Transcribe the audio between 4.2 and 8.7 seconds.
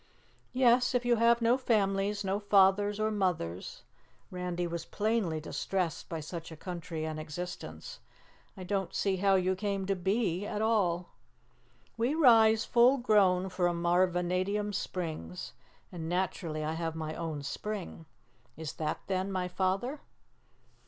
Randy was plainly distressed by such a country and existence "I